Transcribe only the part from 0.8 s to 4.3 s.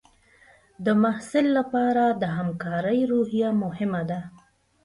د محصل لپاره د همکارۍ روحیه مهمه ده.